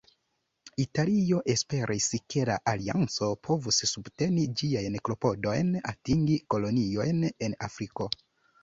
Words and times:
Italio 0.83 1.41
esperis, 1.53 2.07
ke 2.35 2.47
la 2.51 2.55
alianco 2.73 3.29
povus 3.49 3.83
subteni 3.93 4.49
ĝiajn 4.63 4.99
klopodojn 5.07 5.71
atingi 5.95 6.43
koloniojn 6.57 7.23
en 7.33 7.61
Afriko. 7.71 8.15